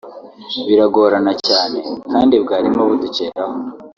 biragorana 0.67 1.33
cyane 1.47 1.79
kandi 2.11 2.35
bwarimo 2.43 2.81
budukeraho 2.89 3.55